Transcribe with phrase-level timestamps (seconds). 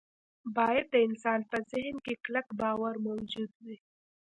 [0.55, 3.77] باید د انسان په ذهن کې کلک باور موجود وي